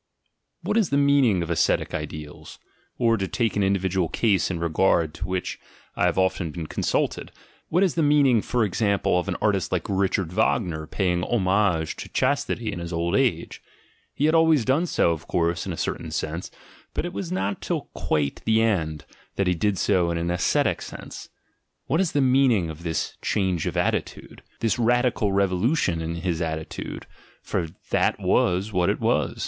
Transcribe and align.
What 0.63 0.77
is 0.77 0.89
the 0.89 0.97
meaning 0.97 1.43
of 1.43 1.51
ascetic 1.51 1.93
ideals? 1.93 2.57
Or, 2.97 3.17
to 3.17 3.27
take 3.27 3.55
an 3.55 3.61
individual 3.61 4.09
case 4.09 4.49
in 4.49 4.59
regard 4.59 5.13
to 5.13 5.27
which 5.27 5.59
I 5.95 6.05
have 6.05 6.17
often 6.17 6.49
been 6.49 6.65
con 6.65 6.83
sulted, 6.83 7.29
what 7.69 7.83
is 7.83 7.93
the 7.93 8.01
meaning, 8.01 8.41
for 8.41 8.63
example, 8.65 9.19
of 9.19 9.27
an 9.27 9.35
artist 9.43 9.71
like 9.71 9.85
Richard 9.87 10.31
Wagner 10.33 10.87
paying 10.87 11.23
homage 11.23 11.95
to 11.97 12.09
chastity 12.09 12.73
in 12.73 12.79
his 12.79 12.91
old 12.91 13.15
age? 13.15 13.61
He 14.15 14.25
had 14.25 14.33
always 14.33 14.65
done 14.65 14.87
so, 14.87 15.11
of 15.11 15.27
course, 15.27 15.67
in 15.67 15.71
a 15.71 15.77
certain 15.77 16.09
sense, 16.09 16.49
but 16.95 17.05
it 17.05 17.13
was 17.13 17.31
not 17.31 17.61
till 17.61 17.81
quite 17.93 18.41
the 18.43 18.59
end, 18.59 19.05
that 19.35 19.45
he 19.45 19.53
did 19.53 19.77
so 19.77 20.09
in 20.09 20.17
an 20.17 20.31
ascetic 20.31 20.81
sense. 20.81 21.29
What 21.85 22.01
is 22.01 22.13
the 22.13 22.21
meaning 22.21 22.71
of 22.71 22.81
this 22.81 23.17
"change 23.21 23.67
of 23.67 23.77
at 23.77 23.93
titude," 23.93 24.39
this 24.61 24.79
radical 24.79 25.31
revolution 25.31 26.01
in 26.01 26.15
his 26.15 26.41
attitude— 26.41 27.05
for 27.43 27.67
that 27.91 28.19
was 28.19 28.73
what 28.73 28.89
it 28.89 28.99
was? 28.99 29.39